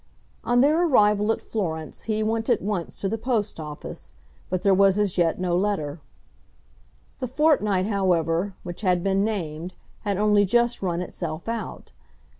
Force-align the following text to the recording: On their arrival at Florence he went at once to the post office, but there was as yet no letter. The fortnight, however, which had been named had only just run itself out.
On 0.43 0.61
their 0.61 0.83
arrival 0.87 1.31
at 1.31 1.43
Florence 1.43 2.05
he 2.05 2.23
went 2.23 2.49
at 2.49 2.59
once 2.59 2.95
to 2.95 3.07
the 3.07 3.19
post 3.19 3.59
office, 3.59 4.13
but 4.49 4.63
there 4.63 4.73
was 4.73 4.97
as 4.97 5.15
yet 5.15 5.39
no 5.39 5.55
letter. 5.55 6.01
The 7.19 7.27
fortnight, 7.27 7.85
however, 7.85 8.55
which 8.63 8.81
had 8.81 9.03
been 9.03 9.23
named 9.23 9.75
had 9.99 10.17
only 10.17 10.43
just 10.43 10.81
run 10.81 11.01
itself 11.01 11.47
out. 11.47 11.91